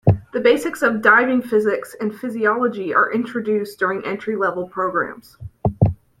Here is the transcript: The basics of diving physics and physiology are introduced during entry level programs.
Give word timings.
The 0.33 0.39
basics 0.41 0.81
of 0.81 1.03
diving 1.03 1.43
physics 1.43 1.95
and 2.01 2.11
physiology 2.11 2.91
are 2.91 3.13
introduced 3.13 3.77
during 3.77 4.03
entry 4.03 4.35
level 4.35 4.67
programs. 4.67 5.37